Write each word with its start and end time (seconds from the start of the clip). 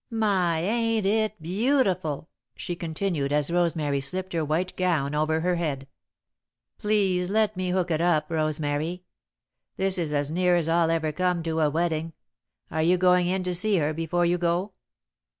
"My, 0.09 0.61
ain't 0.61 1.05
it 1.05 1.39
beautiful!" 1.39 2.27
she 2.55 2.75
continued, 2.75 3.31
as 3.31 3.51
Rosemary 3.51 4.01
slipped 4.01 4.33
her 4.33 4.43
white 4.43 4.75
gown 4.75 5.13
over 5.13 5.41
her 5.41 5.57
head. 5.57 5.87
"Please 6.79 7.29
let 7.29 7.55
me 7.55 7.69
hook 7.69 7.91
it 7.91 8.01
up, 8.01 8.25
Rosemary 8.31 9.03
this 9.77 9.99
is 9.99 10.11
as 10.11 10.31
near 10.31 10.55
as 10.55 10.67
I'll 10.67 10.89
ever 10.89 11.11
come 11.11 11.43
to 11.43 11.59
a 11.59 11.69
wedding. 11.69 12.13
Are 12.71 12.81
you 12.81 12.97
going 12.97 13.27
in 13.27 13.43
to 13.43 13.53
see 13.53 13.77
her 13.77 13.93
before 13.93 14.25
you 14.25 14.39
go?" 14.39 14.71